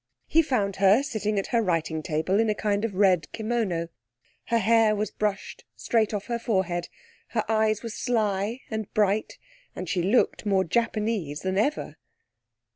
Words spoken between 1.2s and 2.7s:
at her writing table in a